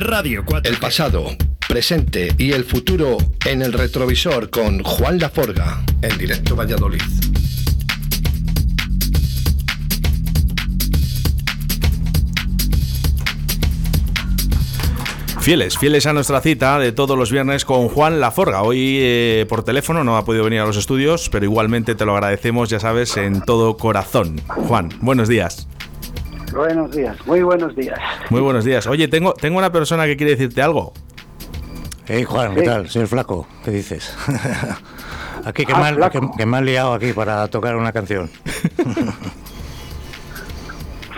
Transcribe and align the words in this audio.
Radio 0.00 0.44
4. 0.46 0.72
El 0.72 0.78
pasado, 0.78 1.26
presente 1.68 2.34
y 2.38 2.52
el 2.52 2.64
futuro 2.64 3.18
en 3.44 3.60
el 3.60 3.74
retrovisor 3.74 4.48
con 4.48 4.82
Juan 4.82 5.18
Laforga 5.18 5.84
en 6.00 6.16
directo 6.16 6.56
Valladolid. 6.56 7.02
Fieles, 15.40 15.76
fieles 15.76 16.06
a 16.06 16.14
nuestra 16.14 16.40
cita 16.40 16.78
de 16.78 16.92
todos 16.92 17.18
los 17.18 17.30
viernes 17.30 17.66
con 17.66 17.88
Juan 17.90 18.20
Laforga. 18.20 18.62
Hoy 18.62 18.98
eh, 19.02 19.46
por 19.50 19.64
teléfono 19.64 20.02
no 20.02 20.16
ha 20.16 20.24
podido 20.24 20.44
venir 20.44 20.60
a 20.60 20.66
los 20.66 20.78
estudios, 20.78 21.28
pero 21.28 21.44
igualmente 21.44 21.94
te 21.94 22.06
lo 22.06 22.14
agradecemos, 22.14 22.70
ya 22.70 22.80
sabes, 22.80 23.18
en 23.18 23.42
todo 23.42 23.76
corazón. 23.76 24.40
Juan, 24.48 24.88
buenos 25.02 25.28
días. 25.28 25.68
Buenos 26.54 26.90
días, 26.90 27.16
muy 27.26 27.42
buenos 27.42 27.74
días. 27.76 27.98
Muy 28.28 28.40
buenos 28.40 28.64
días. 28.64 28.86
Oye, 28.86 29.08
tengo, 29.08 29.34
tengo 29.34 29.58
una 29.58 29.70
persona 29.70 30.06
que 30.06 30.16
quiere 30.16 30.32
decirte 30.32 30.62
algo. 30.62 30.92
Hey 32.06 32.24
Juan, 32.24 32.54
¿qué 32.54 32.60
Sí. 32.60 32.66
tal? 32.66 32.88
Soy 32.88 33.02
el 33.02 33.08
flaco, 33.08 33.46
¿qué 33.64 33.70
dices? 33.70 34.16
aquí 35.44 35.64
que, 35.64 35.72
Ah, 35.72 35.78
me 35.80 35.86
han- 35.88 35.94
flaco. 35.96 36.20
que- 36.32 36.36
que 36.38 36.46
me 36.46 36.56
han 36.56 36.64
liado 36.64 36.92
aquí 36.94 37.12
para 37.12 37.46
tocar 37.48 37.76
una 37.76 37.92
canción. 37.92 38.28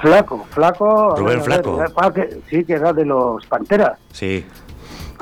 Flaco, 0.03 0.45
flaco. 0.51 1.15
Rubén 1.17 1.37
ver, 1.39 1.45
Flaco. 1.45 1.83
ah, 1.97 2.12
que- 2.12 2.41
sí, 2.51 2.65
que 2.65 2.75
era 2.75 2.93
de 2.93 3.05
los 3.07 3.47
Panteras. 3.47 3.99
Sí. 4.12 4.45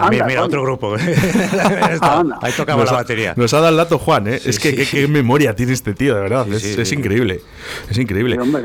También, 0.01 0.27
mira, 0.27 0.45
otro 0.45 0.63
grupo. 0.63 0.95
Ahí 2.43 2.53
tocaba 2.57 2.83
Nos 2.83 2.91
la 2.91 2.97
ha- 2.99 3.01
batería. 3.03 3.35
Nos 3.37 3.53
ha 3.55 3.59
dado 3.59 3.69
el 3.71 3.77
dato 3.77 3.99
Juan, 3.99 4.27
¿eh? 4.29 4.39
Sí, 4.39 4.51
es 4.51 4.59
que 4.59 4.71
sí, 4.71 4.77
qué, 4.77 4.85
sí. 4.85 4.97
qué 4.99 5.09
memoria 5.09 5.55
tiene 5.55 5.73
este 5.73 5.95
tío, 5.95 6.15
de 6.15 6.21
verdad. 6.23 6.47
Sí, 6.49 6.55
es 6.55 6.63
sí, 6.75 6.81
es 6.81 6.93
increíble. 6.93 7.41
Es 7.89 7.99
increíble. 7.99 8.35
Sí, 8.37 8.41
hombre. 8.41 8.63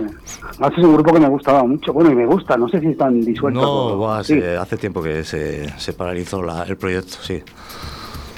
Es 0.77 0.83
un 0.83 0.93
grupo 0.93 1.13
que 1.13 1.19
me 1.19 1.29
gustaba 1.29 1.63
mucho. 1.63 1.93
Bueno, 1.93 2.11
y 2.11 2.15
me 2.15 2.25
gusta. 2.25 2.57
No 2.57 2.67
sé 2.69 2.79
si 2.79 2.87
están 2.87 3.21
disueltos. 3.21 3.61
No, 3.63 3.69
o- 3.99 4.23
se- 4.23 4.57
hace 4.57 4.77
tiempo 4.77 5.01
que 5.03 5.23
se, 5.23 5.67
se 5.79 5.93
paralizó 5.93 6.41
la- 6.41 6.63
el 6.63 6.77
proyecto, 6.77 7.17
sí. 7.21 7.41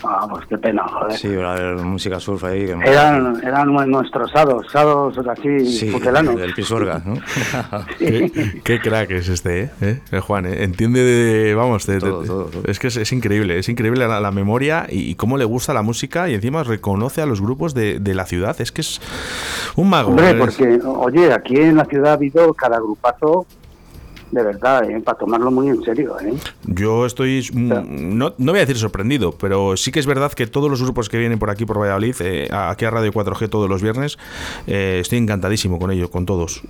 Ah, 0.10 0.26
pues 0.30 0.46
qué 0.48 0.58
pena, 0.58 0.88
joder. 0.88 1.18
Sí, 1.18 1.28
era 1.28 1.56
el 1.58 1.76
música 1.78 2.20
surf 2.20 2.44
ahí. 2.46 2.66
Que 2.66 2.76
me- 2.76 2.90
Eran, 2.90 3.42
eran 3.44 3.74
nuestros 3.90 4.32
sados, 4.32 4.66
sados 4.72 5.18
así, 5.28 5.66
Sí, 5.66 5.92
putelanos. 5.92 6.36
del 6.38 6.54
Pisuerga, 6.54 7.02
¿no? 7.06 7.16
Qué, 8.00 8.62
qué 8.64 8.80
crack 8.80 9.12
es 9.12 9.28
este, 9.30 9.64
¿eh? 9.64 9.72
¿Eh? 9.82 10.00
El 10.12 10.20
Juan, 10.22 10.46
¿eh? 10.46 10.64
Entiende 10.64 11.02
de. 11.04 11.56
Vamos, 11.56 11.86
de, 11.86 11.96
de- 11.96 12.00
Todo, 12.00 12.24
todo, 12.24 12.44
todo. 12.46 12.64
es 12.68 12.80
que 12.80 12.88
es, 12.88 12.98
es 12.98 13.12
increíble, 13.12 13.60
es 13.60 13.68
increíble 13.70 14.08
la, 14.08 14.20
la 14.20 14.32
memoria 14.32 14.88
y, 14.90 15.10
y 15.12 15.16
cómo 15.16 15.38
le 15.38 15.46
gusta 15.46 15.74
la 15.74 15.82
música 15.82 16.30
y 16.30 16.34
encima 16.36 16.64
reconoce 16.64 17.22
a 17.22 17.26
los 17.26 17.42
grupos 17.42 17.74
de, 17.74 18.00
de 18.00 18.14
la 18.16 18.26
ciudad. 18.26 18.56
Es 18.62 18.72
que 18.72 18.82
es 18.82 19.02
un 19.76 19.90
mago. 19.90 20.10
Hombre, 20.10 20.32
¿eh? 20.32 20.36
porque, 20.36 20.80
oye, 20.86 21.34
aquí 21.34 21.58
en 21.58 21.76
la 21.78 21.86
ciudad 21.86 22.12
ha 22.12 22.14
habido 22.14 22.54
cada 22.54 22.78
grupazo, 22.78 23.46
de 24.32 24.44
verdad, 24.44 24.90
¿eh? 24.90 25.00
para 25.02 25.18
tomarlo 25.18 25.52
muy 25.52 25.70
en 25.70 25.82
serio. 25.84 26.16
¿eh? 26.20 26.34
Yo 26.66 27.06
estoy, 27.06 27.48
mm, 27.54 28.18
no, 28.18 28.34
no 28.38 28.52
voy 28.52 28.58
a 28.60 28.62
decir 28.62 28.78
sorprendido, 28.78 29.32
pero 29.32 29.78
sí 29.78 29.92
que 29.92 30.00
es 30.00 30.06
verdad 30.06 30.32
que 30.34 30.48
todos 30.48 30.70
los 30.70 30.82
grupos 30.84 31.08
que 31.10 31.18
vienen 31.18 31.40
por 31.40 31.50
aquí, 31.50 31.66
por 31.66 31.80
Valladolid, 31.80 32.16
eh, 32.22 32.48
aquí 32.52 32.86
a 32.86 32.92
Radio 32.92 33.12
4G 33.14 33.50
todos 33.50 33.70
los 33.70 33.82
viernes, 33.82 34.18
eh, 34.68 34.98
estoy 35.02 35.18
encantadísimo 35.20 35.80
con 35.80 35.92
ello, 35.92 36.10
con 36.12 36.26
todos. 36.26 36.62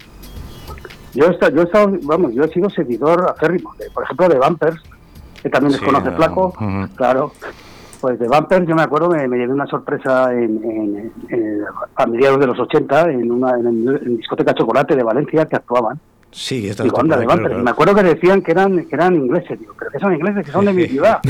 Yo 1.14 1.26
he, 1.26 1.32
estado, 1.32 1.56
yo 1.56 1.62
he 1.62 1.66
estado- 1.66 1.98
vamos, 2.04 2.34
yo 2.34 2.44
he 2.44 2.50
sido 2.50 2.70
seguidor 2.70 3.26
acérrimo, 3.36 3.74
de, 3.80 3.90
por 3.90 4.04
ejemplo, 4.04 4.30
de 4.30 4.38
Bumpers, 4.40 4.80
que 5.42 5.50
también 5.50 5.72
les 5.72 5.80
Sí, 5.80 5.86
conoce 5.86 6.12
no, 6.12 6.16
Flaco, 6.16 6.54
claro. 6.96 7.32
Pues 8.00 8.20
de 8.20 8.28
Bumpers 8.28 8.68
yo 8.68 8.76
me 8.76 8.84
acuerdo, 8.84 9.10
me, 9.10 9.28
me 9.28 9.38
llevé 9.38 9.54
una 9.54 9.66
sorpresa 9.66 10.32
en, 10.32 10.64
en- 10.64 11.12
en- 11.30 11.62
a 11.96 12.06
mediados 12.06 12.40
de 12.40 12.46
los 12.46 12.60
80 12.60 13.10
en 13.10 13.32
una 13.32 13.58
en, 13.58 13.66
en 13.68 14.18
discoteca 14.18 14.54
Chocolate 14.54 14.96
de 14.96 15.02
Valencia 15.02 15.46
que 15.48 15.56
actuaban. 15.56 16.00
Sí, 16.32 16.68
está 16.68 16.84
Digo, 16.84 17.00
anda, 17.00 17.24
claro, 17.24 17.60
Y 17.60 17.64
me 17.64 17.72
acuerdo 17.72 17.96
que 17.96 18.04
decían 18.04 18.42
que 18.42 18.52
eran 18.52 18.86
que 18.86 18.96
eran 18.96 19.16
ingleses. 19.16 19.60
Digo, 19.60 19.74
pero 19.78 19.92
que 19.92 20.00
son 20.00 20.14
ingleses, 20.14 20.46
que 20.46 20.52
son 20.52 20.66
de 20.66 20.74
mi 20.74 20.88
ciudad. 20.88 21.20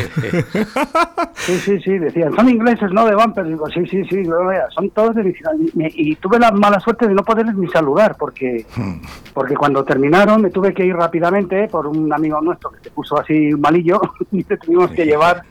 Sí, 1.38 1.58
sí, 1.60 1.80
sí, 1.80 1.98
decían, 1.98 2.36
son 2.36 2.50
ingleses, 2.50 2.92
no 2.92 3.06
de 3.06 3.16
Bumpers. 3.16 3.48
Digo, 3.48 3.70
sí, 3.70 3.86
sí, 3.86 4.04
sí, 4.10 4.24
son 4.76 4.90
todos 4.90 5.16
de 5.16 5.24
mi 5.24 5.34
ciudad. 5.34 5.54
Y, 5.76 6.16
tuve 6.16 6.40
la 6.40 6.52
mala 6.52 6.78
suerte 6.80 7.08
de 7.08 7.14
no 7.14 7.24
poderles 7.24 7.56
ni 7.56 7.68
saludar, 7.70 8.18
porque 8.18 8.66
porque 9.34 9.56
cuando 9.56 9.84
terminaron 9.86 10.42
me 10.42 10.50
tuve 10.50 10.74
que 10.74 10.84
ir 10.84 10.96
rápidamente 10.96 11.70
por 11.70 11.88
un 11.88 12.12
amigo 12.12 12.42
nuestro 12.42 12.72
que 12.72 12.80
se 12.84 12.92
puso 12.92 13.18
así 13.20 13.52
malillo 13.58 14.02
y 14.32 14.44
te 14.44 14.58
tuvimos 14.58 14.92
que 14.92 15.06
llevar 15.06 15.44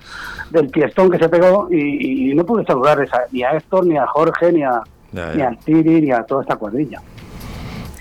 del 0.51 0.69
fiestón 0.71 1.11
que 1.11 1.19
se 1.19 1.29
pegó 1.29 1.69
y, 1.71 2.31
y 2.31 2.35
no 2.35 2.45
pude 2.45 2.65
saludar 2.67 3.07
ni 3.33 3.43
a 3.43 3.53
Héctor, 3.53 3.87
ni 3.87 3.97
a 3.97 4.07
Jorge, 4.07 4.53
ni 4.53 4.65
a, 4.65 4.83
Ya, 5.13 5.33
ni 5.35 5.43
al 5.43 5.59
Tiri, 5.59 6.03
ni 6.03 6.11
a 6.11 6.25
toda 6.25 6.43
esta 6.43 6.57
cuadrilla. 6.57 7.01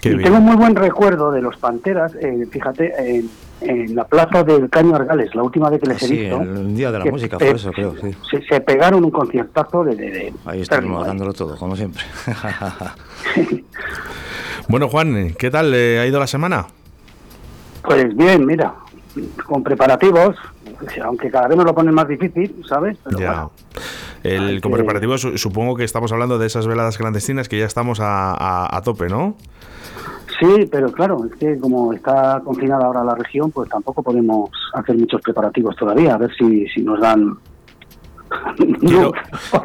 Qué 0.05 0.11
y 0.11 0.17
bien. 0.17 0.23
tengo 0.31 0.39
muy 0.39 0.55
buen 0.55 0.75
recuerdo 0.75 1.31
de 1.31 1.41
los 1.41 1.57
Panteras, 1.57 2.13
eh, 2.21 2.45
fíjate, 2.51 2.93
en, 2.99 3.27
en 3.61 3.95
la 3.95 4.03
plaza 4.03 4.43
del 4.43 4.69
Caño 4.69 4.95
Argales, 4.95 5.33
la 5.33 5.41
última 5.41 5.67
vez 5.71 5.81
que 5.81 5.87
les 5.87 6.03
he 6.03 6.05
Sí, 6.07 6.17
visto. 6.19 6.41
el 6.43 6.75
día 6.77 6.91
de 6.91 6.99
la 6.99 7.05
que, 7.05 7.11
música 7.11 7.37
eh, 7.37 7.39
fue 7.47 7.55
eso, 7.55 7.71
creo, 7.71 7.95
sí. 7.99 8.15
Se, 8.29 8.39
se 8.45 8.61
pegaron 8.61 9.03
un 9.03 9.09
conciertazo 9.09 9.83
de... 9.83 9.95
de, 9.95 10.11
de- 10.11 10.33
Ahí 10.45 10.61
¿eh? 10.61 10.65
dándolo 10.69 11.33
todo, 11.33 11.57
como 11.57 11.75
siempre. 11.75 12.03
Bueno, 14.67 14.89
Juan, 14.89 15.33
¿qué 15.37 15.49
tal 15.51 15.73
eh, 15.73 15.99
ha 15.99 16.05
ido 16.07 16.19
la 16.19 16.27
semana? 16.27 16.65
Pues 17.83 18.15
bien, 18.15 18.45
mira, 18.45 18.73
con 19.45 19.63
preparativos, 19.63 20.35
aunque 21.03 21.29
cada 21.31 21.47
vez 21.47 21.57
nos 21.57 21.65
lo 21.65 21.73
ponen 21.75 21.93
más 21.93 22.07
difícil, 22.07 22.63
¿sabes? 22.67 22.97
Pero 23.03 23.17
ya. 23.19 23.27
bueno, 23.31 23.51
El, 24.23 24.41
hay 24.47 24.61
como 24.61 24.75
que- 24.75 24.81
preparativo, 24.83 25.17
su- 25.17 25.37
supongo 25.37 25.75
que 25.75 25.83
estamos 25.83 26.11
hablando 26.11 26.37
de 26.37 26.47
esas 26.47 26.67
veladas 26.67 26.97
clandestinas 26.97 27.47
que 27.49 27.59
ya 27.59 27.65
estamos 27.65 27.99
a, 27.99 28.31
a- 28.33 28.75
a 28.77 28.81
tope, 28.81 29.07
¿no? 29.07 29.35
sí, 30.39 30.67
pero 30.69 30.91
claro, 30.91 31.25
es 31.31 31.35
que 31.39 31.57
como 31.57 31.93
está 31.93 32.41
confinada 32.43 32.85
ahora 32.85 33.05
la 33.05 33.15
región, 33.15 33.51
pues 33.51 33.69
tampoco 33.69 34.03
podemos 34.03 34.49
hacer 34.73 34.97
muchos 34.97 35.21
preparativos 35.21 35.75
todavía, 35.77 36.13
a 36.15 36.17
ver 36.17 36.35
si, 36.37 36.67
si 36.67 36.81
nos 36.81 36.99
dan... 36.99 37.37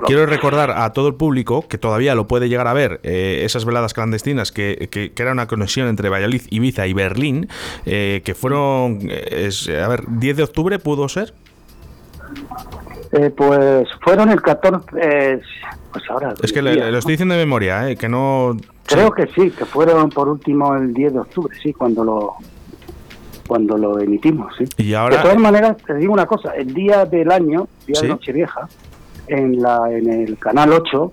Quiero, 0.06 0.26
recordar 0.26 0.70
a 0.72 0.92
todo 0.92 1.08
el 1.08 1.14
público 1.14 1.66
que 1.68 1.78
todavía 1.78 2.14
lo 2.14 2.26
puede 2.26 2.48
llegar 2.48 2.66
a 2.66 2.72
ver, 2.72 3.00
eh, 3.02 3.42
esas 3.44 3.64
veladas 3.64 3.94
clandestinas, 3.94 4.52
que, 4.52 4.88
que- 4.90 5.12
que 5.12 5.22
era 5.22 5.32
una 5.32 5.46
conexión 5.46 5.88
entre 5.88 6.08
Valladolid, 6.08 6.42
Ibiza 6.50 6.86
y 6.86 6.92
Berlín, 6.94 7.48
eh, 7.86 8.22
que 8.24 8.34
fueron, 8.34 8.98
eh, 9.08 9.46
es- 9.48 9.68
a 9.68 9.88
ver, 9.88 10.04
10 10.08 10.36
de 10.36 10.42
octubre 10.42 10.78
pudo 10.78 11.08
ser. 11.08 11.34
Eh, 13.12 13.30
pues 13.36 13.88
fueron 14.02 14.30
el 14.30 14.40
14... 14.40 14.86
eh, 15.00 15.40
pues 15.92 16.04
ahora... 16.10 16.34
Es 16.42 16.52
que 16.52 16.62
le- 16.62 16.96
estoy 16.96 17.12
diciendo 17.14 17.34
de 17.34 17.40
memoria, 17.40 17.94
que 17.96 18.08
no... 18.08 18.56
Creo 18.86 19.10
que 19.12 19.26
sí, 19.28 19.50
que 19.50 19.64
fueron 19.64 20.10
por 20.10 20.28
último 20.28 20.74
el 20.76 20.92
10 20.94 21.12
de 21.12 21.18
octubre, 21.20 21.56
sí, 21.62 21.72
cuando 21.72 22.04
lo 22.04 22.34
cuando 23.50 23.76
lo 23.76 23.98
emitimos, 23.98 24.54
sí. 24.56 24.64
Y 24.78 24.94
ahora- 24.94 25.16
De 25.16 25.22
todas 25.22 25.36
maneras, 25.38 25.76
te 25.84 25.94
digo 25.94 26.12
una 26.12 26.24
cosa, 26.24 26.52
el 26.54 26.72
día 26.72 27.04
del 27.04 27.32
año, 27.32 27.66
día 27.84 27.96
Sí. 27.96 28.02
de 28.06 28.08
Nochevieja, 28.12 28.68
en 29.26 29.60
la 29.60 29.90
en 29.90 30.08
el 30.08 30.38
canal 30.38 30.72
8 30.72 31.10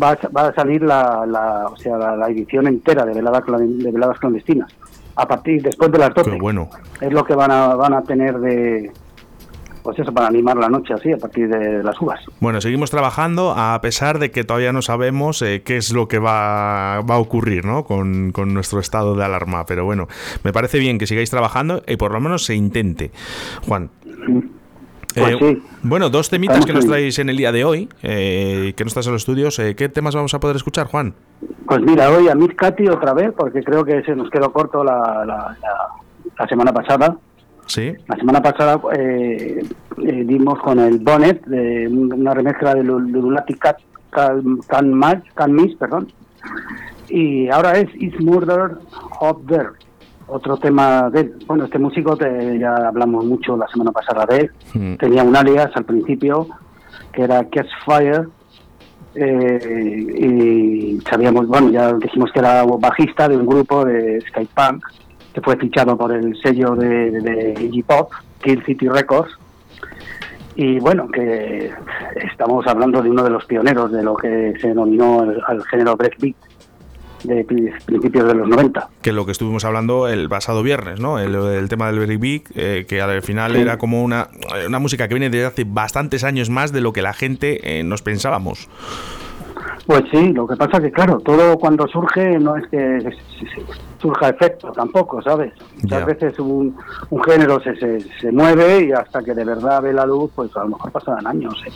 va 0.00 0.10
a, 0.12 0.18
va 0.28 0.46
a 0.46 0.54
salir 0.54 0.82
la, 0.82 1.26
la 1.26 1.66
o 1.66 1.76
sea, 1.76 1.96
la, 1.98 2.14
la 2.16 2.28
edición 2.28 2.68
entera 2.68 3.04
de 3.04 3.14
veladas 3.14 3.42
clan- 3.42 3.78
de 3.78 3.90
veladas 3.90 4.16
clandestinas 4.20 4.70
a 5.16 5.26
partir 5.26 5.60
después 5.60 5.90
de 5.90 5.98
las 5.98 6.14
12. 6.14 6.30
Qué 6.30 6.38
bueno. 6.40 6.68
Es 7.00 7.12
lo 7.12 7.24
que 7.24 7.34
van 7.34 7.50
a 7.50 7.74
van 7.74 7.94
a 7.94 8.02
tener 8.02 8.38
de 8.38 8.92
pues 9.86 9.98
eso 10.00 10.12
para 10.12 10.26
animar 10.26 10.56
la 10.56 10.68
noche 10.68 10.92
así 10.92 11.12
a 11.12 11.16
partir 11.16 11.48
de 11.48 11.82
las 11.82 12.00
uvas. 12.00 12.20
Bueno, 12.40 12.60
seguimos 12.60 12.90
trabajando 12.90 13.54
a 13.56 13.80
pesar 13.80 14.18
de 14.18 14.30
que 14.32 14.42
todavía 14.44 14.72
no 14.72 14.82
sabemos 14.82 15.40
eh, 15.42 15.62
qué 15.64 15.76
es 15.76 15.92
lo 15.92 16.08
que 16.08 16.18
va, 16.18 17.00
va 17.02 17.14
a 17.14 17.18
ocurrir 17.18 17.64
¿no? 17.64 17.84
con, 17.84 18.32
con 18.32 18.52
nuestro 18.52 18.80
estado 18.80 19.14
de 19.14 19.24
alarma. 19.24 19.64
Pero 19.64 19.84
bueno, 19.84 20.08
me 20.42 20.52
parece 20.52 20.78
bien 20.80 20.98
que 20.98 21.06
sigáis 21.06 21.30
trabajando 21.30 21.82
y 21.86 21.96
por 21.96 22.12
lo 22.12 22.20
menos 22.20 22.44
se 22.44 22.54
intente. 22.56 23.12
Juan. 23.66 23.90
Pues 25.14 25.32
eh, 25.34 25.38
sí. 25.40 25.62
Bueno, 25.82 26.10
dos 26.10 26.28
temitas 26.28 26.58
Estamos 26.58 26.66
que 26.66 26.72
nos 26.74 26.86
traéis 26.90 27.18
en 27.18 27.30
el 27.30 27.36
día 27.36 27.50
de 27.52 27.64
hoy, 27.64 27.88
eh, 28.02 28.74
que 28.76 28.84
no 28.84 28.88
estás 28.88 29.06
en 29.06 29.12
los 29.12 29.22
estudios. 29.22 29.58
eh, 29.60 29.74
¿Qué 29.76 29.88
temas 29.88 30.14
vamos 30.14 30.34
a 30.34 30.40
poder 30.40 30.56
escuchar, 30.56 30.88
Juan? 30.88 31.14
Pues 31.66 31.80
mira, 31.80 32.10
hoy 32.10 32.28
a 32.28 32.34
Miss 32.34 32.54
Katy 32.54 32.88
otra 32.88 33.14
vez, 33.14 33.30
porque 33.36 33.62
creo 33.62 33.84
que 33.84 34.02
se 34.02 34.14
nos 34.14 34.28
quedó 34.30 34.52
corto 34.52 34.84
la, 34.84 35.24
la, 35.24 35.56
la- 35.62 35.88
la 36.38 36.46
semana 36.48 36.70
pasada. 36.72 37.16
Sí. 37.66 37.92
La 38.06 38.16
semana 38.16 38.40
pasada 38.42 38.80
eh, 38.96 39.62
eh, 39.98 40.24
dimos 40.24 40.58
con 40.60 40.78
el 40.78 40.98
Bonnet, 41.00 41.44
de 41.46 41.88
un- 41.88 42.12
una 42.12 42.32
remezcla 42.34 42.74
de 42.74 42.84
Lu- 42.84 43.00
Lunatic 43.00 43.58
Cat, 43.58 43.78
Can, 44.10 44.60
Can, 45.34 45.52
Miss, 45.52 45.74
perdón. 45.76 46.08
Y 47.08 47.48
ahora 47.48 47.72
es 47.72 47.88
Is 47.96 48.18
Murder 48.20 48.78
Up 49.20 49.46
There, 49.48 49.70
otro 50.28 50.56
tema 50.56 51.10
de 51.10 51.20
él. 51.22 51.34
Bueno, 51.46 51.64
este 51.64 51.78
músico 51.78 52.16
te- 52.16 52.58
ya 52.58 52.74
hablamos 52.88 53.24
mucho 53.24 53.56
la 53.56 53.66
semana 53.68 53.92
pasada 53.92 54.24
de 54.26 54.36
él. 54.42 54.50
Mm. 54.74 54.94
Tenía 54.96 55.22
un 55.24 55.36
alias 55.36 55.70
al 55.74 55.84
principio, 55.84 56.48
que 57.12 57.22
era 57.22 57.44
Catch 57.48 57.68
Fire, 57.84 58.28
eh, 59.14 60.06
y 60.18 61.00
sabíamos, 61.08 61.46
bueno, 61.46 61.70
ya 61.70 61.92
dijimos 61.94 62.30
que 62.32 62.40
era 62.40 62.64
bajista 62.64 63.28
de 63.28 63.36
un 63.36 63.46
grupo 63.46 63.84
de 63.84 64.20
Skypunk 64.28 64.84
que 65.36 65.42
fue 65.42 65.56
fichado 65.58 65.98
por 65.98 66.12
el 66.12 66.34
sello 66.40 66.74
de, 66.74 67.10
de 67.10 67.54
Iggy 67.62 67.82
Pop, 67.82 68.10
Kill 68.42 68.64
City 68.64 68.88
Records. 68.88 69.30
Y 70.54 70.78
bueno, 70.80 71.08
que 71.08 71.70
estamos 72.32 72.66
hablando 72.66 73.02
de 73.02 73.10
uno 73.10 73.22
de 73.22 73.28
los 73.28 73.44
pioneros 73.44 73.92
de 73.92 74.02
lo 74.02 74.16
que 74.16 74.54
se 74.58 74.68
denominó 74.68 75.24
el, 75.24 75.42
al 75.46 75.62
género 75.64 75.94
breakbeat 75.94 76.36
de 77.24 77.44
principios 77.44 78.26
de 78.26 78.34
los 78.34 78.48
90. 78.48 78.88
Que 79.02 79.12
lo 79.12 79.26
que 79.26 79.32
estuvimos 79.32 79.66
hablando 79.66 80.08
el 80.08 80.26
pasado 80.30 80.62
viernes, 80.62 81.00
¿no? 81.00 81.18
El, 81.18 81.68
tema 81.68 81.88
del 81.88 81.98
Very 81.98 82.16
Big, 82.16 82.44
eh, 82.54 82.86
que 82.88 83.02
al 83.02 83.20
final 83.20 83.56
era 83.56 83.76
como 83.76 84.02
una, 84.02 84.28
una 84.66 84.78
música 84.78 85.06
que 85.06 85.14
viene 85.14 85.28
desde 85.28 85.44
hace 85.44 85.64
bastantes 85.64 86.24
años 86.24 86.48
más 86.48 86.72
de 86.72 86.80
lo 86.80 86.94
que 86.94 87.02
la 87.02 87.12
gente 87.12 87.78
eh, 87.78 87.82
nos 87.82 88.00
pensábamos. 88.00 88.70
Pues 89.86 90.02
sí, 90.10 90.32
lo 90.32 90.48
que 90.48 90.56
pasa 90.56 90.80
que 90.80 90.90
claro, 90.90 91.20
todo 91.20 91.56
cuando 91.58 91.86
surge 91.86 92.40
no 92.40 92.56
es 92.56 92.66
que 92.68 93.08
surja 94.00 94.30
efecto 94.30 94.72
tampoco, 94.72 95.22
¿sabes? 95.22 95.52
Muchas 95.80 96.06
veces 96.06 96.38
un, 96.40 96.76
un 97.10 97.22
género 97.22 97.60
se, 97.60 97.76
se, 97.76 98.00
se, 98.20 98.32
mueve 98.32 98.86
y 98.86 98.92
hasta 98.92 99.22
que 99.22 99.32
de 99.32 99.44
verdad 99.44 99.82
ve 99.82 99.92
la 99.92 100.04
luz, 100.04 100.32
pues 100.34 100.54
a 100.56 100.60
lo 100.64 100.70
mejor 100.70 100.90
pasarán 100.90 101.26
años. 101.26 101.54
¿eh? 101.66 101.70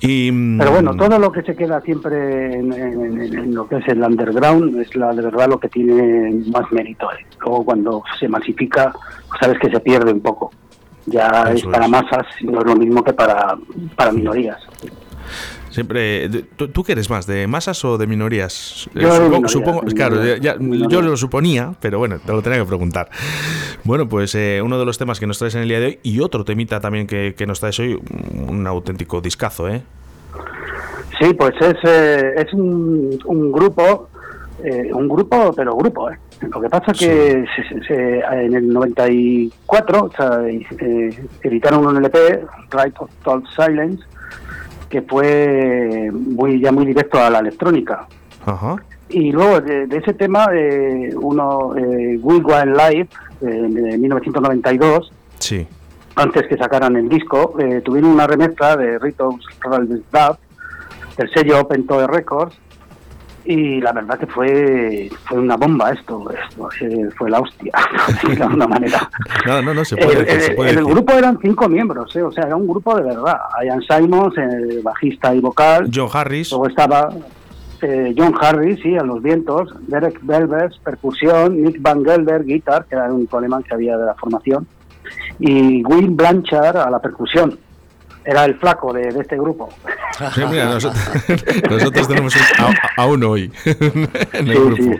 Y, 0.00 0.58
Pero 0.58 0.72
bueno, 0.72 0.96
todo 0.96 1.18
lo 1.18 1.30
que 1.30 1.42
se 1.42 1.56
queda 1.56 1.80
siempre 1.80 2.54
en, 2.54 3.54
lo 3.54 3.68
que 3.68 3.76
es 3.76 3.88
el 3.88 4.02
underground 4.02 4.80
es 4.80 4.94
la 4.94 5.12
de 5.12 5.22
verdad 5.22 5.48
lo 5.48 5.58
que 5.58 5.68
tiene 5.68 6.42
más 6.52 6.70
mérito. 6.72 7.10
¿eh? 7.12 7.24
Luego 7.40 7.64
cuando 7.64 8.02
se 8.18 8.28
masifica, 8.28 8.92
pues 9.28 9.40
sabes 9.40 9.58
que 9.58 9.70
se 9.70 9.80
pierde 9.80 10.12
un 10.12 10.20
poco. 10.20 10.50
Ya 11.06 11.50
es 11.52 11.64
para 11.64 11.88
masas 11.88 12.26
y 12.40 12.46
no 12.46 12.60
es 12.60 12.66
lo 12.66 12.76
mismo 12.76 13.02
que 13.02 13.12
para, 13.12 13.56
para 13.96 14.12
minorías. 14.12 14.60
Siempre, 15.78 16.28
¿tú, 16.56 16.82
qué 16.82 16.92
eres 16.92 17.08
más, 17.08 17.24
de 17.28 17.46
masas 17.46 17.84
o 17.84 17.98
de 17.98 18.08
minorías? 18.08 18.90
Yo 18.94 19.14
supongo, 19.14 19.48
supongo 19.48 19.80
claro, 19.94 20.24
ya, 20.36 20.56
yo 20.58 21.02
lo 21.02 21.16
suponía, 21.16 21.74
pero 21.80 21.98
bueno, 21.98 22.18
te 22.18 22.32
lo 22.32 22.42
tenía 22.42 22.58
que 22.58 22.64
preguntar. 22.64 23.08
Bueno, 23.84 24.08
pues 24.08 24.34
eh, 24.34 24.60
uno 24.60 24.76
de 24.76 24.84
los 24.84 24.98
temas 24.98 25.20
que 25.20 25.28
nos 25.28 25.38
traes 25.38 25.54
en 25.54 25.62
el 25.62 25.68
día 25.68 25.78
de 25.78 25.86
hoy 25.86 25.98
y 26.02 26.18
otro 26.18 26.44
temita 26.44 26.80
también 26.80 27.06
que, 27.06 27.36
que 27.36 27.46
nos 27.46 27.60
traes 27.60 27.78
hoy, 27.78 27.96
un 28.48 28.66
auténtico 28.66 29.20
discazo, 29.20 29.68
¿eh? 29.68 29.82
Sí, 31.20 31.32
pues 31.34 31.54
es, 31.60 31.76
eh, 31.84 32.34
es 32.38 32.52
un, 32.54 33.16
un 33.24 33.52
grupo, 33.52 34.08
eh, 34.64 34.90
un 34.92 35.08
grupo, 35.08 35.52
pero 35.54 35.76
grupo, 35.76 36.10
¿eh? 36.10 36.18
Lo 36.40 36.60
que 36.60 36.68
pasa 36.68 36.92
es 36.92 36.98
que 36.98 37.44
se, 37.86 38.18
en 38.18 38.54
el 38.54 38.68
94 38.72 40.04
o 40.04 40.10
sea, 40.10 40.40
eh, 40.46 41.10
editaron 41.42 41.86
un 41.86 41.96
LP, 41.96 42.44
Right 42.70 42.94
of 42.98 43.10
Total 43.22 43.42
Silence, 43.56 44.04
que 44.88 45.02
fue 45.02 46.10
muy 46.12 46.60
ya 46.60 46.72
muy 46.72 46.86
directo 46.86 47.22
a 47.22 47.30
la 47.30 47.40
electrónica. 47.40 48.06
Y 49.10 49.32
luego 49.32 49.60
de, 49.60 49.84
ese 49.96 50.14
tema, 50.14 50.48
eh, 50.52 51.14
uno, 51.14 51.74
eh, 51.76 52.18
Will 52.20 52.44
Wild 52.44 52.76
Live, 52.76 53.08
de 53.40 53.98
1992, 53.98 55.12
sí. 55.38 55.66
antes 56.16 56.46
que 56.46 56.56
sacaran 56.56 56.96
el 56.96 57.08
disco, 57.08 57.54
eh, 57.58 57.80
tuvieron 57.84 58.10
una 58.10 58.26
remezcla 58.26 58.76
de 58.76 58.98
Ritos 58.98 59.36
Dub, 59.62 60.38
del 61.16 61.30
sello 61.30 61.60
Open 61.60 61.86
Toe 61.86 62.06
Records, 62.06 62.58
y 63.50 63.80
la 63.80 63.92
verdad 63.92 64.18
que 64.18 64.26
fue 64.26 65.10
fue 65.24 65.38
una 65.38 65.56
bomba 65.56 65.90
esto, 65.90 66.22
esto 66.30 66.68
fue 67.16 67.30
la 67.30 67.40
hostia, 67.40 67.72
de 68.36 68.42
alguna 68.42 68.68
manera. 68.68 69.08
No, 69.46 69.62
no, 69.62 69.72
no, 69.72 69.84
se 69.86 69.96
puede, 69.96 70.70
el, 70.70 70.84
grupo 70.84 71.14
eran 71.14 71.38
cinco 71.40 71.66
miembros, 71.66 72.14
¿eh? 72.14 72.22
o 72.22 72.30
sea, 72.30 72.44
era 72.44 72.56
un 72.56 72.68
grupo 72.68 72.94
de 72.94 73.04
verdad. 73.04 73.38
Ian 73.64 73.80
Simons, 73.80 74.36
el 74.36 74.82
bajista 74.82 75.34
y 75.34 75.40
vocal. 75.40 75.90
John 75.92 76.10
Harris. 76.12 76.50
Luego 76.50 76.68
estaba 76.68 77.08
eh, 77.80 78.14
John 78.14 78.34
Harris, 78.38 78.80
sí, 78.82 78.96
a 78.98 79.02
los 79.02 79.22
vientos. 79.22 79.74
Derek 79.86 80.20
Belvers, 80.22 80.78
percusión. 80.84 81.62
Nick 81.62 81.80
Van 81.80 82.04
Gelder, 82.04 82.44
guitar, 82.44 82.84
que 82.84 82.96
era 82.96 83.06
el 83.06 83.12
único 83.12 83.38
alemán 83.38 83.62
que 83.62 83.72
había 83.72 83.96
de 83.96 84.04
la 84.04 84.14
formación. 84.14 84.66
Y 85.38 85.82
Will 85.86 86.10
Blanchard 86.10 86.76
a 86.76 86.90
la 86.90 86.98
percusión 86.98 87.58
era 88.28 88.44
el 88.44 88.56
flaco 88.56 88.92
de, 88.92 89.08
este 89.08 89.38
grupo. 89.38 89.70
nosotros, 91.70 92.08
tenemos 92.08 92.34
a, 92.96 93.06
uno 93.06 93.30
hoy 93.30 93.50
en 94.32 94.48
el 94.48 94.54
grupo. 94.54 94.98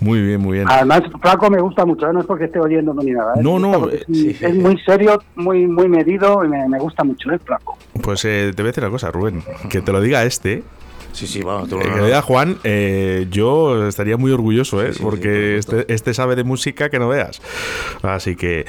Muy 0.00 0.22
bien, 0.22 0.40
muy 0.40 0.58
bien. 0.58 0.68
Además, 0.68 1.02
flaco 1.20 1.50
me 1.50 1.60
gusta 1.60 1.84
mucho, 1.84 2.08
¿eh? 2.08 2.12
no 2.12 2.20
es 2.20 2.26
porque 2.26 2.44
esté 2.44 2.58
oyendo 2.58 2.94
ni 2.94 3.10
nada. 3.12 3.34
¿eh? 3.36 3.40
No, 3.42 3.58
no. 3.58 3.88
Es, 3.88 4.06
es, 4.08 4.54
muy 4.54 4.78
serio, 4.80 5.22
muy 5.36 5.66
muy 5.66 5.88
medido 5.88 6.44
y 6.44 6.48
me, 6.48 6.78
gusta 6.78 7.04
mucho 7.04 7.30
el 7.30 7.40
flaco. 7.40 7.76
Pues 8.02 8.24
eh, 8.24 8.52
te 8.54 8.62
voy 8.62 8.68
a 8.68 8.70
decir 8.70 8.84
una 8.84 8.90
cosa, 8.90 9.10
Rubén, 9.10 9.42
que 9.68 9.80
te 9.80 9.92
lo 9.92 10.00
diga 10.00 10.24
este, 10.24 10.62
Sí, 11.18 11.26
sí, 11.26 11.42
vamos. 11.42 11.72
En 11.72 11.80
realidad, 11.80 12.22
Juan, 12.22 12.58
eh, 12.62 13.26
yo 13.28 13.88
estaría 13.88 14.16
muy 14.16 14.30
orgulloso, 14.30 14.80
¿eh? 14.84 14.92
porque 15.02 15.56
este, 15.56 15.92
este, 15.92 16.14
sabe 16.14 16.36
de 16.36 16.44
música 16.44 16.90
que 16.90 17.00
no 17.00 17.08
veas. 17.08 17.42
Así 18.02 18.36
que, 18.36 18.64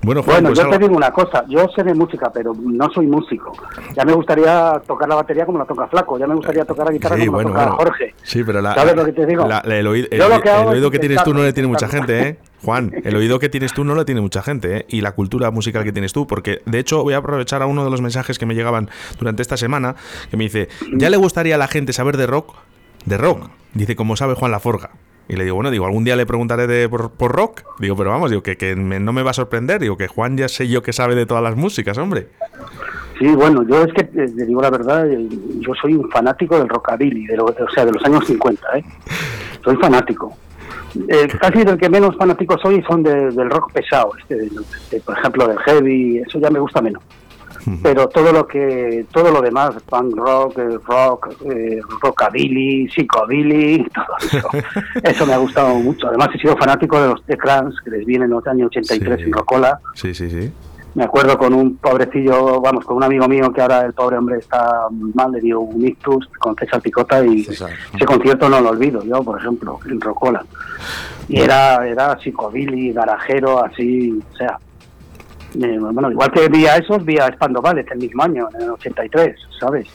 bueno, 0.00 0.22
Juan. 0.22 0.36
Bueno, 0.36 0.48
pues 0.54 0.58
yo 0.60 0.70
te 0.70 0.78
digo 0.78 0.96
una 0.96 1.10
cosa. 1.10 1.44
Yo 1.48 1.68
sé 1.76 1.82
de 1.82 1.92
música, 1.92 2.30
pero 2.32 2.54
no 2.54 2.90
soy 2.94 3.06
músico. 3.06 3.52
Ya 3.94 4.06
me 4.06 4.14
gustaría 4.14 4.80
tocar 4.86 5.06
la 5.06 5.16
batería 5.16 5.44
como 5.44 5.58
la 5.58 5.66
toca 5.66 5.86
Flaco. 5.86 6.18
Ya 6.18 6.26
me 6.26 6.34
gustaría 6.34 6.64
tocar 6.64 6.86
la 6.86 6.92
guitarra 6.92 7.18
como 7.26 7.42
la 7.42 7.48
toca 7.48 7.70
Jorge. 7.72 8.14
Sí, 8.22 8.42
pero 8.42 8.62
la, 8.62 8.74
¿Sabes 8.74 8.96
lo 8.96 9.04
que 9.04 9.12
te 9.12 9.26
digo? 9.26 9.46
el, 9.62 9.86
oído 9.86 10.90
que 10.90 10.98
tienes 10.98 11.22
tú 11.22 11.34
no 11.34 11.42
le 11.42 11.52
tiene 11.52 11.68
mucha 11.68 11.88
gente, 11.88 12.26
¿eh? 12.26 12.38
Juan, 12.62 12.92
el 13.04 13.16
oído 13.16 13.38
que 13.38 13.48
tienes 13.48 13.72
tú 13.72 13.84
no 13.84 13.94
lo 13.94 14.04
tiene 14.04 14.20
mucha 14.20 14.42
gente, 14.42 14.76
¿eh? 14.76 14.86
Y 14.88 15.00
la 15.00 15.12
cultura 15.12 15.50
musical 15.50 15.82
que 15.84 15.92
tienes 15.92 16.12
tú, 16.12 16.26
porque 16.26 16.62
de 16.64 16.78
hecho 16.78 17.02
voy 17.02 17.14
a 17.14 17.18
aprovechar 17.18 17.60
a 17.62 17.66
uno 17.66 17.84
de 17.84 17.90
los 17.90 18.00
mensajes 18.00 18.38
que 18.38 18.46
me 18.46 18.54
llegaban 18.54 18.88
durante 19.18 19.42
esta 19.42 19.56
semana, 19.56 19.96
que 20.30 20.36
me 20.36 20.44
dice, 20.44 20.68
¿ya 20.94 21.10
le 21.10 21.16
gustaría 21.16 21.56
a 21.56 21.58
la 21.58 21.68
gente 21.68 21.92
saber 21.92 22.16
de 22.16 22.26
rock? 22.26 22.54
De 23.04 23.18
rock. 23.18 23.50
Dice, 23.74 23.96
como 23.96 24.16
sabe 24.16 24.34
Juan 24.34 24.52
Laforga. 24.52 24.90
Y 25.28 25.36
le 25.36 25.44
digo, 25.44 25.56
bueno, 25.56 25.70
digo, 25.70 25.86
algún 25.86 26.04
día 26.04 26.14
le 26.14 26.26
preguntaré 26.26 26.66
de, 26.66 26.88
por, 26.88 27.32
rock. 27.32 27.62
Digo, 27.78 27.96
pero 27.96 28.10
vamos, 28.10 28.30
digo, 28.30 28.42
que, 28.42 28.56
que 28.56 28.76
no 28.76 29.12
me 29.12 29.22
va 29.22 29.30
a 29.30 29.34
sorprender. 29.34 29.80
Digo, 29.80 29.96
que 29.96 30.06
Juan 30.06 30.36
ya 30.36 30.48
sé 30.48 30.68
yo 30.68 30.82
que 30.82 30.92
sabe 30.92 31.14
de 31.14 31.26
todas 31.26 31.42
las 31.42 31.56
músicas, 31.56 31.98
hombre. 31.98 32.28
Sí, 33.18 33.26
bueno, 33.28 33.64
yo 33.66 33.82
es 33.84 33.92
que, 33.92 34.04
te 34.04 34.26
digo 34.46 34.60
la 34.60 34.70
verdad, 34.70 35.08
eh, 35.10 35.28
yo 35.60 35.74
soy 35.80 35.94
un 35.94 36.10
fanático 36.10 36.58
del 36.58 36.68
rockabilly, 36.68 37.26
de 37.26 37.40
o 37.40 37.70
sea, 37.74 37.84
de 37.84 37.92
los 37.92 38.04
años 38.04 38.26
50, 38.26 38.78
¿eh? 38.78 38.84
Soy 39.64 39.76
fanático. 39.76 40.36
Eh, 41.08 41.28
casi 41.40 41.64
del 41.64 41.78
que 41.78 41.88
menos 41.88 42.16
fanático 42.16 42.58
soy 42.58 42.82
son 42.82 43.02
del 43.02 43.50
rock 43.50 43.72
pesado, 43.72 44.12
este, 44.16 45.00
por 45.00 45.18
ejemplo 45.18 45.46
del 45.46 45.58
heavy, 45.60 46.18
eso 46.18 46.38
ya 46.38 46.50
me 46.50 46.58
gusta 46.58 46.82
menos. 46.82 47.02
Pero 47.80 48.08
todo 48.08 48.32
lo 48.32 48.44
que, 48.44 49.06
todo 49.12 49.30
lo 49.30 49.40
demás, 49.40 49.76
punk 49.88 50.16
rock, 50.16 50.58
eh, 50.58 50.78
rock, 50.84 51.28
eh, 51.44 51.80
rockabilly, 52.00 52.88
psicobilly, 52.88 53.86
todo 53.94 54.16
eso, 54.20 54.48
eso 55.02 55.26
me 55.26 55.34
ha 55.34 55.38
gustado 55.38 55.76
mucho. 55.76 56.08
Además 56.08 56.30
he 56.34 56.38
sido 56.38 56.56
fanático 56.56 57.00
de 57.00 57.08
los 57.10 57.24
The 57.24 57.36
Crans, 57.36 57.80
que 57.84 57.90
les 57.90 58.04
vienen 58.04 58.24
en 58.24 58.30
los 58.30 58.46
años 58.48 58.66
83 58.66 59.20
en 59.20 59.32
Rocola. 59.32 59.78
Sí, 59.94 60.12
sí, 60.12 60.28
sí 60.28 60.52
me 60.94 61.04
acuerdo 61.04 61.38
con 61.38 61.54
un 61.54 61.76
pobrecillo, 61.76 62.60
vamos, 62.60 62.84
con 62.84 62.96
un 62.96 63.04
amigo 63.04 63.26
mío 63.26 63.50
que 63.52 63.62
ahora 63.62 63.80
el 63.82 63.94
pobre 63.94 64.18
hombre 64.18 64.38
está 64.38 64.88
mal, 65.14 65.32
le 65.32 65.40
dio 65.40 65.60
un 65.60 65.86
ictus 65.86 66.28
con 66.38 66.54
César 66.56 66.82
Picota 66.82 67.24
y 67.24 67.40
ese 67.40 68.04
concierto 68.04 68.48
no 68.48 68.60
lo 68.60 68.70
olvido, 68.70 69.02
yo, 69.02 69.22
por 69.22 69.40
ejemplo, 69.40 69.78
en 69.88 70.00
Rocola. 70.00 70.44
Y 71.28 71.40
era, 71.40 71.86
era 71.86 72.18
psicobilly, 72.18 72.92
garajero, 72.92 73.64
así, 73.64 74.20
o 74.32 74.36
sea. 74.36 74.58
bueno, 75.54 76.10
igual 76.10 76.30
que 76.30 76.48
vi 76.48 76.66
a 76.66 76.76
esos, 76.76 77.02
vi 77.04 77.16
a 77.16 77.32
Spandovales 77.32 77.86
el 77.90 77.98
mismo 77.98 78.22
año, 78.22 78.48
en 78.54 78.62
el 78.62 78.70
83, 78.70 79.34
¿sabes? 79.58 79.88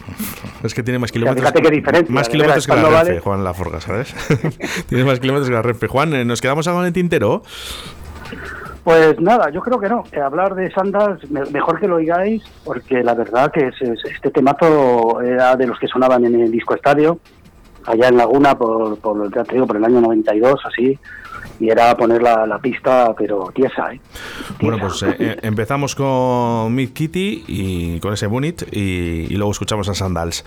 Es 0.64 0.74
que 0.74 0.82
tiene 0.82 0.98
más 0.98 1.12
kilómetros. 1.12 1.42
fíjate 1.42 1.62
qué 1.62 1.70
diferencia. 1.70 2.14
Más 2.16 2.28
kilómetros 2.28 2.66
que 2.66 2.76
la 2.76 3.04
Renfe, 3.04 3.20
Juan 3.20 3.44
Laforga, 3.44 3.82
¿sabes? 3.82 4.16
tiene 4.90 5.04
más 5.04 5.20
kilómetros 5.20 5.48
que 5.48 5.54
la 5.54 5.62
Renfe. 5.62 5.88
Juan, 5.88 6.16
eh, 6.16 6.26
¿nos 6.26 6.42
quedamos 6.42 6.68
algo 6.68 6.80
en 6.80 6.88
el 6.88 6.94
tintero? 6.94 7.44
Pues 8.88 9.20
nada, 9.20 9.50
yo 9.50 9.60
creo 9.60 9.82
que 9.82 9.90
no. 9.90 10.06
Hablar 10.24 10.56
de 10.56 10.72
Sandas, 10.72 11.20
mejor 11.30 11.78
que 11.78 11.90
lo 11.90 11.98
oigáis, 11.98 12.42
porque 12.64 13.04
la 13.04 13.16
verdad 13.16 13.52
que 13.52 13.70
este 13.70 14.32
temazo 14.32 15.20
era 15.22 15.58
de 15.58 15.68
los 15.68 15.78
que 15.78 15.90
sonaban 15.90 16.24
en 16.24 16.40
el 16.40 16.50
disco 16.50 16.74
estadio, 16.74 17.20
allá 17.88 18.10
en 18.10 18.18
Laguna, 18.18 18.58
por, 18.58 18.98
por, 19.00 19.34
ya 19.34 19.44
te 19.44 19.56
digo, 19.56 19.66
por 19.66 19.78
el 19.78 19.86
año 19.86 20.02
92, 20.02 20.60
así 20.66 21.00
y 21.60 21.70
era 21.70 21.96
poner 21.98 22.22
la, 22.22 22.60
pista, 22.62 23.14
pero 23.18 23.52
tiesa, 23.54 23.94
¿eh? 23.94 24.00
Bueno, 24.62 24.78
pues 24.80 25.04
eh, 25.04 25.16
eh, 25.20 25.38
empezamos 25.44 25.96
con 25.96 26.74
Mid 26.74 26.92
Kitty 26.92 27.46
y 27.48 28.00
con 28.00 28.14
ese 28.14 28.28
Bunit 28.28 28.64
y, 28.72 29.28
luego 29.36 29.52
escuchamos 29.52 29.88
a 29.90 29.94
Sandals. 29.94 30.44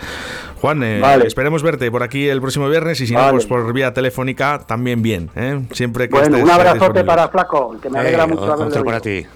Juan, 0.61 0.83
eh, 0.83 1.03
esperemos 1.25 1.63
verte 1.63 1.91
por 1.91 2.03
aquí 2.03 2.29
el 2.29 2.41
próximo 2.41 2.69
viernes 2.69 3.01
y 3.01 3.07
si 3.07 3.15
no, 3.15 3.31
pues 3.31 3.47
por 3.47 3.73
vía 3.73 3.93
telefónica 3.93 4.61
también 4.67 5.03
bien, 5.03 5.31
¿eh? 5.37 5.61
Siempre 5.73 6.09
que 6.09 6.17
Bueno, 6.17 6.39
un 6.39 6.51
abrazote 6.51 7.05
para 7.05 7.29
Flaco, 7.29 7.77
que 7.81 7.91
me 7.91 8.01
alegra 8.01 8.27
mucho 8.27 8.53
haberle 8.53 8.83
para 8.83 9.01
ti. 9.01 9.27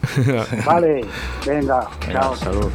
Vale, 0.66 1.04
venga, 1.46 1.88
chao. 2.10 2.36
Salud. 2.36 2.70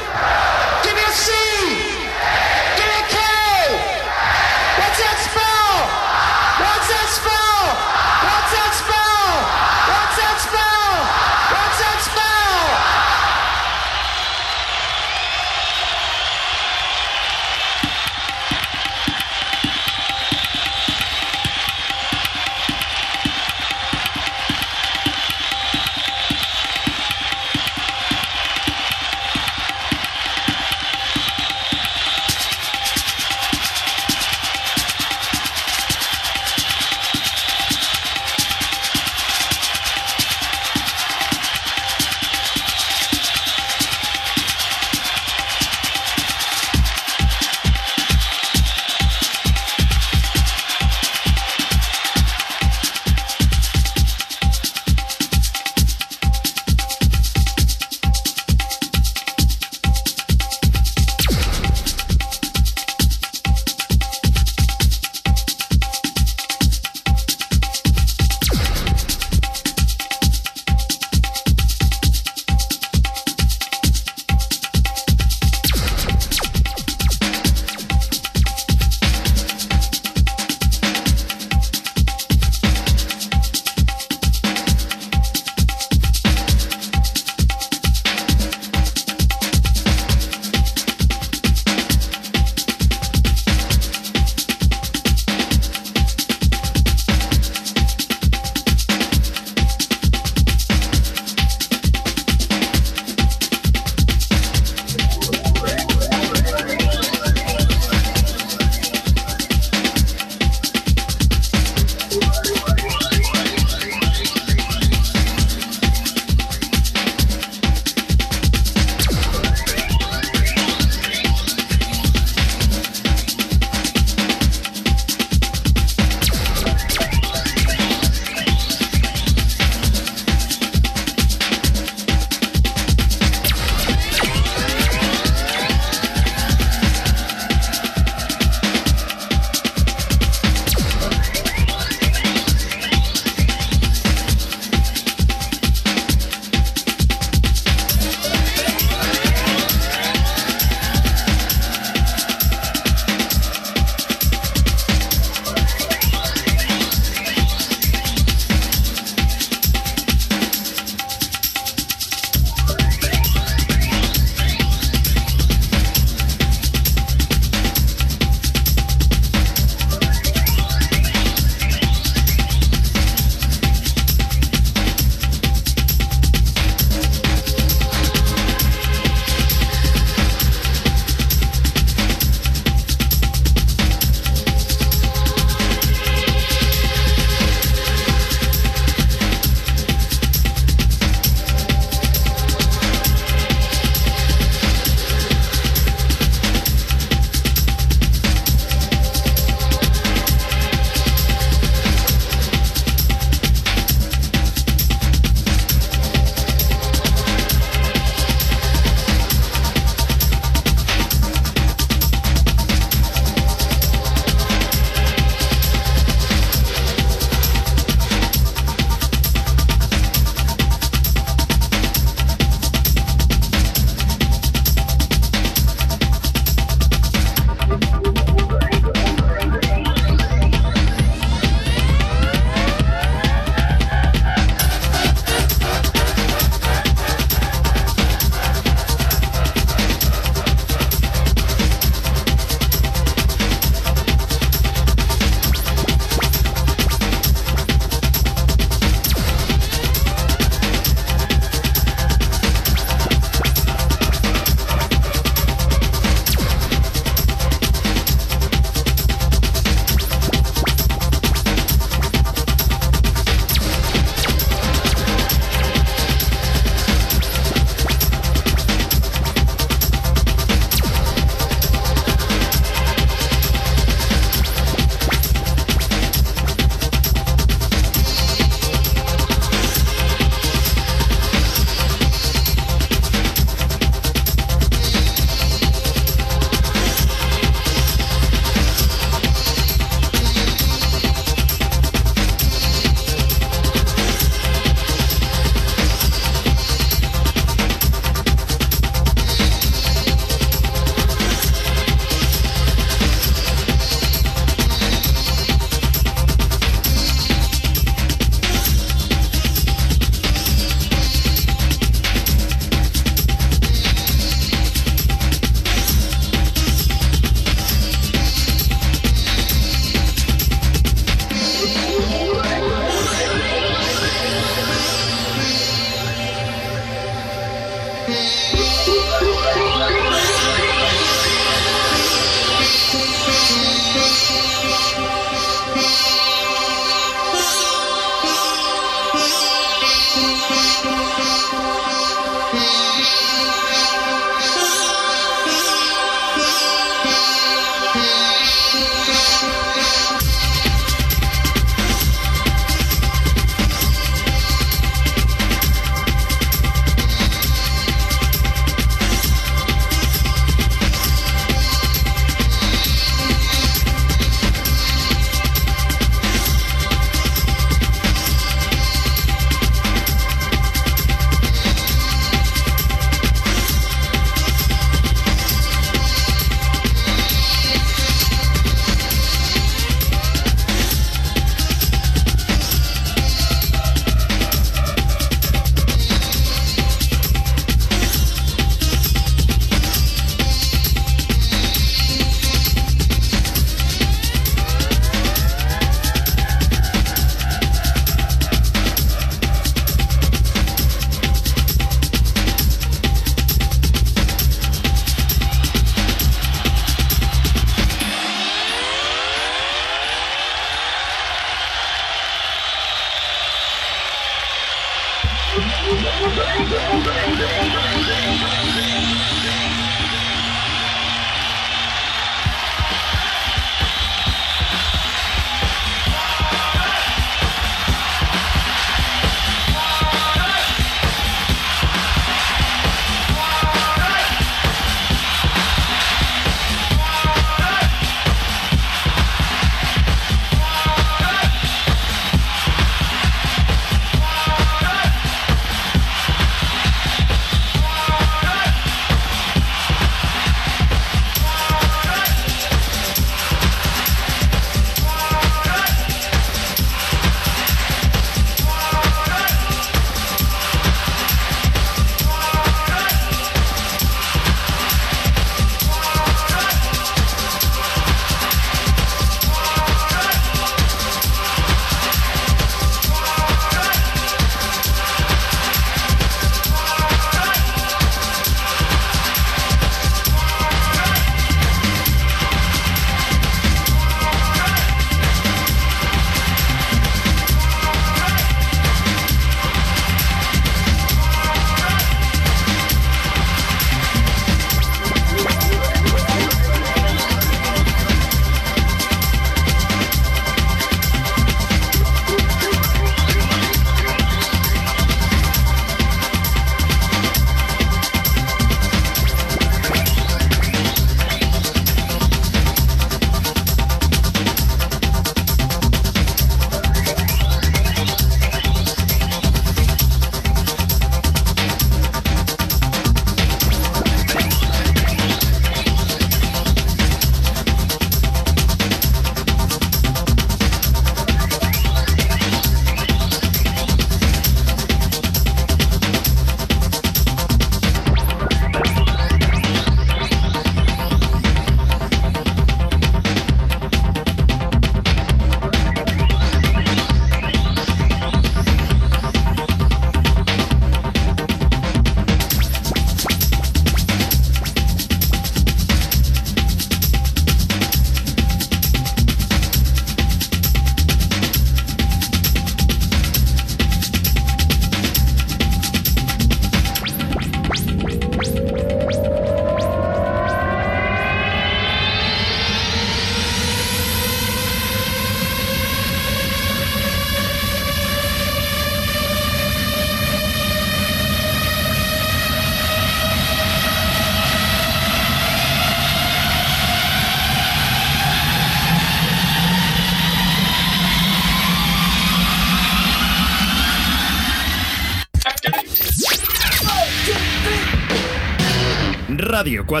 Radio 599.62 599.84
4. 599.84 600.00